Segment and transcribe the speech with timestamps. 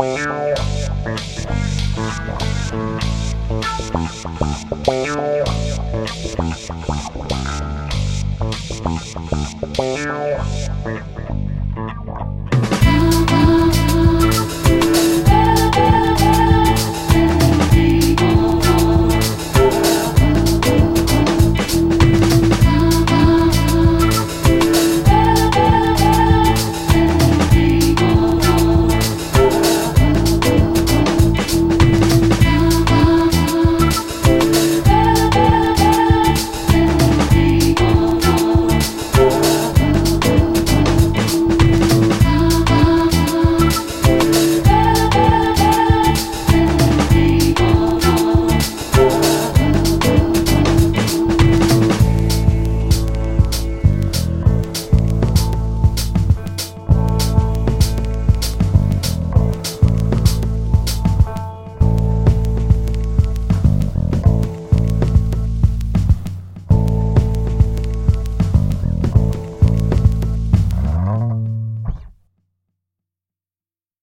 [0.00, 0.39] Wow.